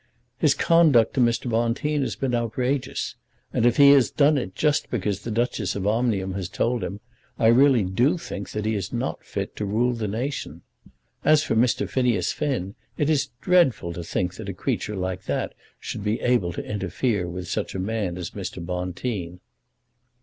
"His 0.39 0.55
conduct 0.55 1.13
to 1.13 1.19
Mr. 1.21 1.47
Bonteen 1.47 2.01
has 2.01 2.15
been 2.15 2.33
outrageous; 2.33 3.13
and 3.53 3.67
if 3.67 3.77
he 3.77 3.91
has 3.91 4.09
done 4.09 4.35
it 4.35 4.55
just 4.55 4.89
because 4.89 5.19
that 5.19 5.35
Duchess 5.35 5.75
of 5.75 5.85
Omnium 5.85 6.33
has 6.33 6.49
told 6.49 6.83
him, 6.83 7.01
I 7.37 7.45
really 7.45 7.83
do 7.83 8.17
think 8.17 8.49
that 8.49 8.65
he 8.65 8.73
is 8.73 8.91
not 8.91 9.23
fit 9.23 9.55
to 9.57 9.63
rule 9.65 9.93
the 9.93 10.07
nation. 10.07 10.63
As 11.23 11.43
for 11.43 11.53
Mr. 11.55 11.87
Phineas 11.87 12.31
Finn, 12.31 12.73
it 12.97 13.11
is 13.11 13.29
dreadful 13.41 13.93
to 13.93 14.03
think 14.03 14.37
that 14.37 14.49
a 14.49 14.55
creature 14.55 14.95
like 14.95 15.25
that 15.25 15.53
should 15.79 16.03
be 16.03 16.19
able 16.21 16.51
to 16.53 16.65
interfere 16.65 17.27
with 17.27 17.47
such 17.47 17.75
a 17.75 17.79
man 17.79 18.17
as 18.17 18.31
Mr. 18.31 18.57
Bonteen." 18.65 19.39